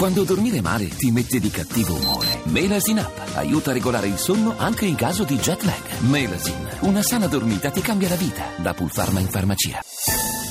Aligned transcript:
Quando 0.00 0.24
dormire 0.24 0.62
male 0.62 0.88
ti 0.88 1.10
mette 1.10 1.38
di 1.38 1.50
cattivo 1.50 1.94
umore. 1.94 2.40
Melasin 2.44 3.00
Up 3.00 3.32
aiuta 3.34 3.68
a 3.68 3.74
regolare 3.74 4.06
il 4.06 4.16
sonno 4.16 4.54
anche 4.56 4.86
in 4.86 4.94
caso 4.94 5.24
di 5.24 5.36
jet 5.36 5.62
lag. 5.64 6.00
Melasin, 6.08 6.78
una 6.84 7.02
sana 7.02 7.26
dormita 7.26 7.70
ti 7.70 7.82
cambia 7.82 8.08
la 8.08 8.14
vita. 8.14 8.46
Da 8.56 8.72
Pulpharma 8.72 9.20
in 9.20 9.28
farmacia. 9.28 9.78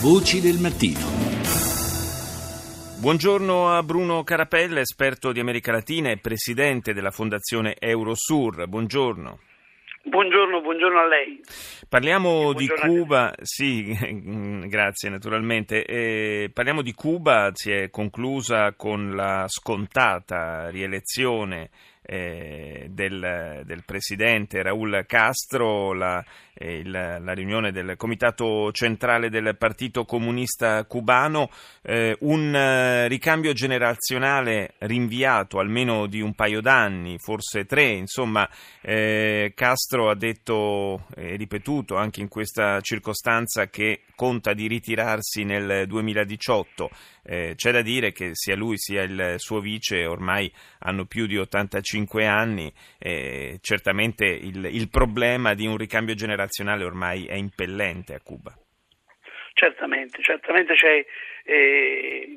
Voci 0.00 0.40
del 0.40 0.58
mattino. 0.58 1.00
Buongiorno 3.00 3.76
a 3.76 3.82
Bruno 3.82 4.22
Carapella, 4.22 4.78
esperto 4.78 5.32
di 5.32 5.40
America 5.40 5.72
Latina 5.72 6.12
e 6.12 6.18
presidente 6.18 6.92
della 6.92 7.10
Fondazione 7.10 7.74
Eurosur. 7.80 8.68
Buongiorno. 8.68 9.40
Buongiorno, 10.04 10.60
buongiorno 10.60 10.98
a 10.98 11.06
lei. 11.06 11.40
Parliamo 11.88 12.52
di 12.54 12.66
Cuba, 12.66 13.32
sì, 13.40 13.84
grazie 14.66 15.08
naturalmente. 15.08 15.84
Eh, 15.84 16.50
parliamo 16.52 16.82
di 16.82 16.92
Cuba, 16.92 17.50
si 17.52 17.70
è 17.70 17.88
conclusa 17.88 18.72
con 18.72 19.14
la 19.14 19.44
scontata 19.46 20.68
rielezione 20.70 21.70
eh, 22.02 22.88
del, 22.90 23.62
del, 23.64 23.84
presidente 23.84 24.60
Raúl 24.62 25.04
Castro, 25.06 25.92
la, 25.92 26.22
eh, 26.54 26.78
il, 26.78 26.90
la, 26.90 27.32
riunione 27.32 27.70
del 27.70 27.94
comitato 27.96 28.72
centrale 28.72 29.30
del 29.30 29.56
Partito 29.56 30.04
Comunista 30.04 30.84
Cubano, 30.84 31.48
eh, 31.82 32.16
un 32.20 32.54
eh, 32.54 33.06
ricambio 33.06 33.52
generazionale 33.52 34.74
rinviato 34.78 35.60
almeno 35.60 36.06
di 36.06 36.20
un 36.20 36.34
paio 36.34 36.60
d'anni, 36.60 37.18
forse 37.18 37.66
tre, 37.66 37.84
insomma 37.90 38.48
eh, 38.80 39.52
Castro 39.54 40.10
ha 40.10 40.16
detto 40.16 41.06
e 41.14 41.36
ripetuto 41.36 41.96
anche 41.96 42.20
in 42.20 42.28
questa 42.28 42.80
circostanza 42.80 43.68
che 43.68 44.02
conta 44.16 44.54
di 44.54 44.66
ritirarsi 44.66 45.44
nel 45.44 45.86
2018. 45.86 46.90
Eh, 47.24 47.52
c'è 47.54 47.70
da 47.70 47.82
dire 47.82 48.10
che 48.10 48.30
sia 48.32 48.56
lui 48.56 48.76
sia 48.76 49.02
il 49.02 49.34
suo 49.36 49.60
vice 49.60 50.06
ormai 50.06 50.52
hanno 50.80 51.04
più 51.04 51.26
di 51.26 51.38
85 51.38 51.91
anni, 52.26 52.72
eh, 52.98 53.58
certamente 53.60 54.24
il, 54.24 54.64
il 54.64 54.88
problema 54.88 55.54
di 55.54 55.66
un 55.66 55.76
ricambio 55.76 56.14
generazionale 56.14 56.84
ormai 56.84 57.26
è 57.26 57.34
impellente 57.34 58.14
a 58.14 58.20
Cuba. 58.20 58.52
Certamente, 59.54 60.22
certamente 60.22 60.74
c'è 60.74 61.04
eh, 61.44 62.34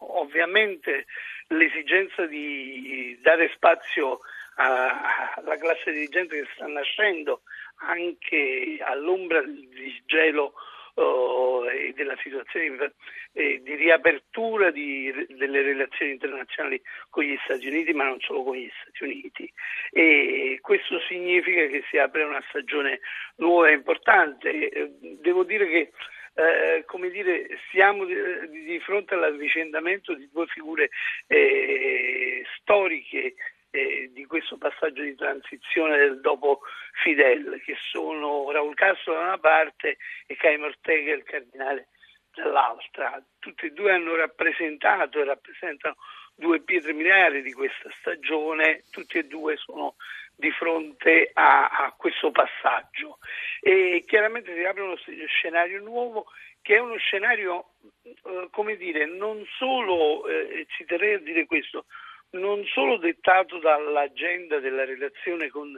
ovviamente 0.00 1.06
l'esigenza 1.48 2.26
di 2.26 3.18
dare 3.22 3.50
spazio 3.54 4.20
alla 4.56 5.56
classe 5.58 5.92
dirigente 5.92 6.40
che 6.40 6.48
sta 6.54 6.66
nascendo 6.66 7.42
anche 7.76 8.78
all'ombra 8.80 9.42
di 9.42 10.02
gelo 10.06 10.54
oh, 10.96 11.70
e 11.70 11.92
della 11.94 12.16
situazione 12.22 12.92
eh, 13.32 13.60
di 13.62 13.74
riapertura 13.74 14.70
di, 14.70 15.12
delle 15.30 15.62
relazioni 15.62 16.12
internazionali 16.12 16.80
con 17.10 17.24
gli 17.24 17.36
Stati 17.44 17.66
Uniti, 17.66 17.92
ma 17.92 18.04
non 18.04 18.20
solo 18.20 18.42
con 18.42 18.56
gli 18.56 18.70
Stati 18.80 19.04
Uniti. 19.04 19.52
E 19.90 20.58
questo 20.60 21.00
significa 21.08 21.66
che 21.66 21.84
si 21.90 21.98
apre 21.98 22.24
una 22.24 22.42
stagione 22.48 23.00
nuova 23.36 23.68
e 23.68 23.74
importante. 23.74 24.50
Eh, 24.50 24.90
devo 25.20 25.44
dire 25.44 25.66
che 25.68 25.92
eh, 26.38 26.84
come 26.84 27.08
dire, 27.08 27.46
siamo 27.70 28.04
di, 28.04 28.14
di, 28.50 28.78
fronte 28.80 29.14
all'avvicendamento 29.14 30.14
di 30.14 30.28
due 30.30 30.46
figure 30.46 30.90
eh, 31.28 32.44
storiche 32.58 33.34
eh, 33.76 34.10
di 34.12 34.24
questo 34.24 34.56
passaggio 34.56 35.02
di 35.02 35.14
transizione 35.14 35.98
del 35.98 36.20
dopo 36.20 36.60
Fidel, 37.02 37.60
che 37.64 37.76
sono 37.90 38.50
Raul 38.50 38.74
Castro 38.74 39.12
da 39.12 39.20
una 39.20 39.38
parte 39.38 39.98
e 40.26 40.36
Caimo 40.36 40.66
Ortega, 40.66 41.12
il 41.12 41.22
cardinale, 41.22 41.88
dall'altra. 42.34 43.22
Tutti 43.38 43.66
e 43.66 43.70
due 43.70 43.92
hanno 43.92 44.16
rappresentato 44.16 45.20
e 45.20 45.24
rappresentano 45.24 45.96
due 46.34 46.60
pietre 46.60 46.92
miliari 46.92 47.42
di 47.42 47.52
questa 47.52 47.90
stagione, 47.98 48.84
tutti 48.90 49.18
e 49.18 49.24
due 49.24 49.56
sono 49.56 49.96
di 50.34 50.50
fronte 50.50 51.30
a, 51.32 51.68
a 51.68 51.94
questo 51.96 52.30
passaggio. 52.30 53.18
E 53.60 54.04
chiaramente 54.06 54.54
si 54.54 54.64
apre 54.64 54.82
uno 54.82 54.96
scenario 55.26 55.80
nuovo 55.80 56.26
che 56.66 56.74
è 56.74 56.78
uno 56.80 56.96
scenario, 56.96 57.74
eh, 58.02 58.48
come 58.50 58.76
dire, 58.76 59.06
non 59.06 59.44
solo, 59.56 60.26
eh, 60.26 60.66
ci 60.68 60.84
terrei 60.84 61.14
a 61.14 61.18
dire 61.18 61.46
questo, 61.46 61.86
non 62.30 62.64
solo 62.66 62.96
dettato 62.98 63.58
dall'agenda 63.58 64.58
della 64.58 64.84
relazione 64.84 65.48
con 65.48 65.72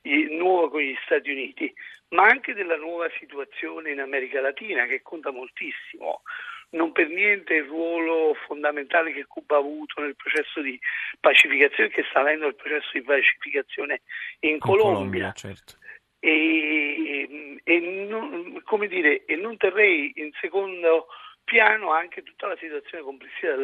gli, 0.00 0.26
nuova 0.30 0.70
con 0.70 0.80
gli 0.80 0.94
Stati 1.04 1.30
Uniti, 1.30 1.72
ma 2.10 2.24
anche 2.24 2.54
della 2.54 2.76
nuova 2.76 3.08
situazione 3.18 3.90
in 3.90 4.00
America 4.00 4.40
Latina 4.40 4.86
che 4.86 5.02
conta 5.02 5.30
moltissimo. 5.30 6.22
Non 6.70 6.92
per 6.92 7.08
niente 7.08 7.54
il 7.54 7.64
ruolo 7.64 8.34
fondamentale 8.46 9.12
che 9.12 9.26
Cuba 9.26 9.56
ha 9.56 9.58
avuto 9.58 10.00
nel 10.00 10.16
processo 10.16 10.60
di 10.60 10.78
pacificazione, 11.20 11.88
che 11.88 12.04
sta 12.08 12.20
avendo 12.20 12.48
il 12.48 12.56
processo 12.56 12.90
di 12.94 13.02
pacificazione 13.02 14.02
in, 14.40 14.54
in 14.54 14.58
Colombia. 14.58 14.92
Colombia 14.92 15.32
certo. 15.32 15.74
e, 16.18 17.60
e, 17.62 17.78
non, 17.78 18.60
dire, 18.88 19.24
e 19.24 19.36
non 19.36 19.56
terrei 19.56 20.12
in 20.16 20.30
secondo 20.40 21.06
piano 21.44 21.92
anche 21.92 22.22
tutta 22.22 22.46
la 22.46 22.56
situazione 22.56 23.04
complessiva 23.04 23.54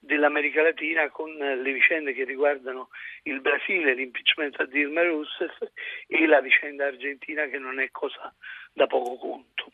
dell'America 0.00 0.62
Latina 0.62 1.08
con 1.10 1.32
le 1.32 1.72
vicende 1.72 2.12
che 2.12 2.24
riguardano 2.24 2.88
il 3.22 3.40
Brasile, 3.40 3.94
l'impeachment 3.94 4.60
a 4.60 4.66
Dilma 4.66 5.02
Rousseff 5.02 5.62
e 6.06 6.26
la 6.26 6.40
vicenda 6.40 6.86
argentina 6.86 7.46
che 7.46 7.58
non 7.58 7.80
è 7.80 7.90
cosa 7.90 8.34
da 8.72 8.86
poco 8.86 9.16
conto. 9.16 9.70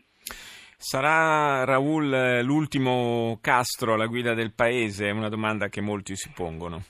Sarà 0.82 1.64
Raul 1.64 2.12
eh, 2.12 2.42
l'ultimo 2.42 3.38
Castro 3.42 3.94
alla 3.94 4.06
guida 4.06 4.32
del 4.32 4.54
paese? 4.54 5.08
È 5.08 5.10
una 5.10 5.28
domanda 5.28 5.68
che 5.68 5.82
molti 5.82 6.16
si 6.16 6.32
pongono. 6.34 6.80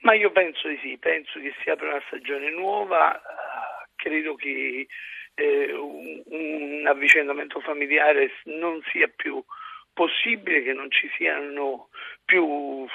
Ma 0.00 0.14
io 0.14 0.32
penso 0.32 0.68
di 0.68 0.78
sì, 0.82 0.98
penso 0.98 1.40
che 1.40 1.54
si 1.62 1.70
apra 1.70 1.88
una 1.88 2.02
stagione 2.08 2.50
nuova, 2.50 3.22
credo 4.04 4.34
che 4.34 4.86
eh, 5.34 5.72
un, 5.72 6.22
un 6.26 6.86
avvicendamento 6.86 7.60
familiare 7.60 8.30
non 8.44 8.82
sia 8.92 9.08
più 9.08 9.42
possibile, 9.94 10.62
che 10.62 10.74
non 10.74 10.90
ci 10.90 11.10
siano 11.16 11.88
più 12.24 12.86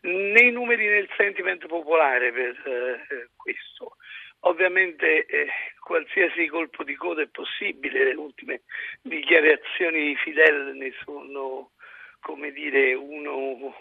né 0.00 0.40
i 0.40 0.50
numeri 0.50 0.86
né 0.86 0.98
il 0.98 1.10
sentimento 1.16 1.66
popolare 1.66 2.32
per 2.32 2.62
eh, 2.64 3.28
questo. 3.36 3.96
Ovviamente 4.40 5.26
eh, 5.26 5.48
qualsiasi 5.80 6.46
colpo 6.46 6.84
di 6.84 6.94
coda 6.94 7.20
è 7.20 7.28
possibile, 7.28 8.04
le 8.04 8.14
ultime 8.14 8.62
dichiarazioni 9.02 10.06
di 10.06 10.16
Fidel 10.16 10.74
ne 10.74 10.92
sono 11.04 11.72
come 12.20 12.50
dire 12.52 12.94
uno, 12.94 13.74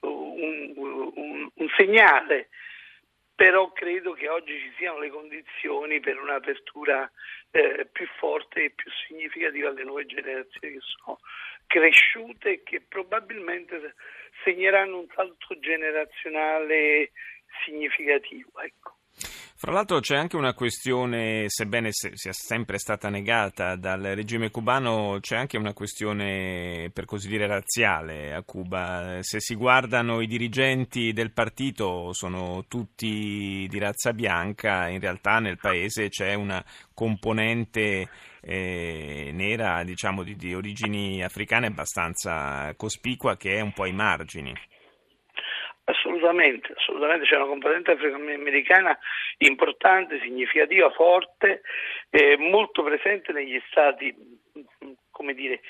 un, 0.00 0.72
un, 0.74 1.50
un 1.54 1.68
segnale 1.76 2.48
però 3.40 3.72
credo 3.72 4.12
che 4.12 4.28
oggi 4.28 4.52
ci 4.58 4.70
siano 4.76 4.98
le 4.98 5.08
condizioni 5.08 5.98
per 5.98 6.20
un'apertura 6.20 7.10
eh, 7.52 7.88
più 7.90 8.06
forte 8.18 8.64
e 8.64 8.70
più 8.70 8.90
significativa 9.08 9.70
alle 9.70 9.82
nuove 9.82 10.04
generazioni 10.04 10.74
che 10.74 10.80
sono 10.82 11.18
cresciute 11.66 12.50
e 12.50 12.62
che 12.62 12.82
probabilmente 12.82 13.94
segneranno 14.44 14.98
un 14.98 15.06
salto 15.14 15.58
generazionale 15.58 17.12
significativo. 17.64 18.50
Ecco. 18.60 18.99
Fra 19.62 19.72
l'altro 19.72 20.00
c'è 20.00 20.16
anche 20.16 20.36
una 20.36 20.54
questione, 20.54 21.44
sebbene 21.48 21.90
sia 21.92 22.32
sempre 22.32 22.78
stata 22.78 23.10
negata 23.10 23.76
dal 23.76 24.00
regime 24.00 24.50
cubano, 24.50 25.18
c'è 25.20 25.36
anche 25.36 25.58
una 25.58 25.74
questione 25.74 26.88
per 26.94 27.04
così 27.04 27.28
dire 27.28 27.46
razziale 27.46 28.32
a 28.32 28.42
Cuba. 28.42 29.18
Se 29.20 29.38
si 29.38 29.54
guardano 29.54 30.22
i 30.22 30.26
dirigenti 30.26 31.12
del 31.12 31.32
partito 31.32 32.14
sono 32.14 32.64
tutti 32.68 33.66
di 33.68 33.78
razza 33.78 34.14
bianca, 34.14 34.88
in 34.88 34.98
realtà 34.98 35.40
nel 35.40 35.58
paese 35.58 36.08
c'è 36.08 36.32
una 36.32 36.64
componente 36.94 38.08
eh, 38.40 39.30
nera, 39.34 39.84
diciamo 39.84 40.22
di, 40.22 40.36
di 40.36 40.54
origini 40.54 41.22
africane 41.22 41.66
abbastanza 41.66 42.72
cospicua 42.78 43.36
che 43.36 43.56
è 43.56 43.60
un 43.60 43.74
po' 43.74 43.82
ai 43.82 43.92
margini. 43.92 44.54
Assolutamente, 45.84 46.72
assolutamente 46.76 47.26
c'è 47.26 47.36
una 47.36 47.46
componente 47.46 47.92
afroamericana 47.92 48.96
importante, 49.38 50.20
significativa, 50.20 50.90
forte, 50.90 51.62
eh, 52.10 52.36
molto 52.36 52.82
presente 52.84 53.32
negli 53.32 53.60
stati, 53.68 54.14
come 55.10 55.34
dire, 55.34 55.60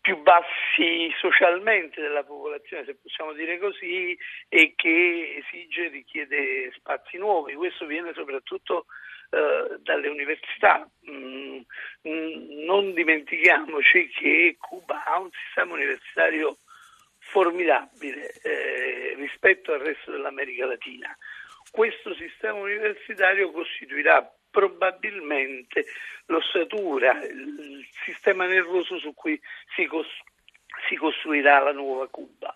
più 0.00 0.22
bassi 0.22 1.12
socialmente 1.18 2.00
della 2.00 2.24
popolazione, 2.24 2.84
se 2.84 2.96
possiamo 2.96 3.32
dire 3.32 3.58
così, 3.58 4.16
e 4.48 4.72
che 4.74 5.42
esige 5.44 5.86
e 5.86 5.88
richiede 5.88 6.72
spazi 6.76 7.18
nuovi. 7.18 7.54
Questo 7.54 7.86
viene 7.86 8.12
soprattutto 8.14 8.86
eh, 9.30 9.78
dalle 9.82 10.08
università. 10.08 10.88
Mm, 11.08 11.60
mm 12.08 12.48
non 12.64 12.94
dimentichiamoci 12.94 14.08
che 14.10 14.56
Cuba 14.58 15.04
ha 15.04 15.18
un 15.18 15.30
sistema 15.44 15.74
universitario 15.74 16.58
formidabile 17.30 18.32
eh, 18.42 19.14
rispetto 19.16 19.72
al 19.72 19.80
resto 19.80 20.10
dell'America 20.10 20.66
Latina. 20.66 21.16
Questo 21.70 22.14
sistema 22.14 22.58
universitario 22.58 23.50
costituirà 23.52 24.28
probabilmente 24.50 25.86
l'ossatura, 26.26 27.22
il 27.22 27.86
sistema 28.04 28.46
nervoso 28.46 28.98
su 28.98 29.14
cui 29.14 29.40
si, 29.76 29.86
cos- 29.86 30.22
si 30.88 30.96
costruirà 30.96 31.60
la 31.60 31.72
nuova 31.72 32.08
Cuba. 32.08 32.54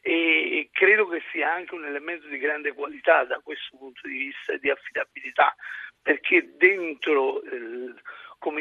e 0.00 0.68
credo 0.72 1.06
che 1.08 1.22
sia 1.30 1.52
anche 1.52 1.74
un 1.74 1.84
elemento 1.84 2.26
di 2.26 2.38
grande 2.38 2.72
qualità 2.72 3.24
da 3.24 3.40
questo 3.40 3.76
punto 3.76 4.06
di 4.06 4.18
vista 4.18 4.56
di 4.56 4.70
affidabilità, 4.70 5.54
perché 6.00 6.56
dentro 6.56 7.42
eh, 7.42 7.94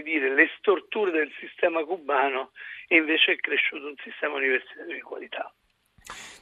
come 0.02 0.04
dire, 0.04 0.34
le 0.34 0.50
storture 0.58 1.12
del 1.12 1.32
sistema 1.40 1.84
cubano 1.84 2.52
invece 2.90 3.34
è 3.34 3.36
cresciuto 3.38 3.88
un 3.88 3.96
sistema 4.04 4.36
universitario 4.36 4.96
di 4.96 5.02
qualità. 5.02 5.54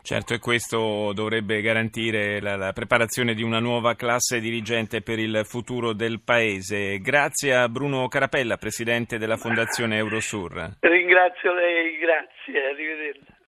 Certo, 0.02 0.34
e 0.34 0.40
questo 0.40 1.12
dovrebbe 1.14 1.62
garantire 1.62 2.40
la, 2.40 2.56
la, 2.56 2.72
preparazione 2.72 3.34
di 3.34 3.44
una 3.44 3.60
nuova 3.60 3.96
classe 3.96 4.40
dirigente 4.40 5.02
per 5.02 5.20
il 5.20 5.42
futuro 5.44 5.94
del 5.94 6.22
Paese. 6.24 7.00
Grazie 7.00 7.54
a 7.54 7.68
Bruno 7.68 8.08
Carapella, 8.08 8.56
Presidente 8.56 9.18
della 9.18 9.36
Fondazione 9.36 9.98
Eurosur. 9.98 10.78
Ringrazio 10.80 11.54
lei, 11.54 11.98
grazie, 11.98 12.66
arrivederci. 12.72 13.38